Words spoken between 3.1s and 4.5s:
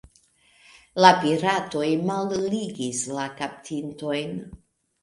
la kaptitojn.